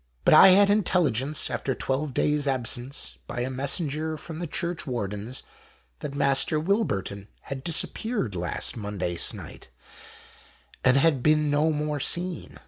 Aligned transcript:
But 0.25 0.33
I 0.33 0.47
had 0.47 0.71
intelligence, 0.71 1.51
after 1.51 1.75
12 1.75 2.11
days' 2.11 2.47
absence, 2.47 3.17
by 3.27 3.41
a 3.41 3.51
messenger 3.51 4.17
from 4.17 4.39
the 4.39 4.47
Churchwardens, 4.47 5.43
that 5.99 6.15
Master 6.15 6.59
Wilburton 6.59 7.27
had 7.41 7.63
disappeared 7.63 8.33
last 8.33 8.75
Monday 8.75 9.15
sennight, 9.15 9.69
and 10.83 10.97
had 10.97 11.21
been 11.21 11.51
no 11.51 11.71
more 11.71 11.99
seen. 11.99 12.57